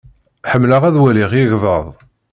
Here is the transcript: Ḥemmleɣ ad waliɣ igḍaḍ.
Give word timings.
Ḥemmleɣ 0.51 0.83
ad 0.85 0.95
waliɣ 1.01 1.31
igḍaḍ. 1.41 1.87